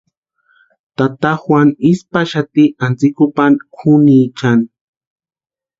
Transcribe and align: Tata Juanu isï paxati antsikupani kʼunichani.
Tata 0.97 1.31
Juanu 1.41 1.71
isï 1.89 2.05
paxati 2.11 2.63
antsikupani 2.85 3.57
kʼunichani. 3.75 4.67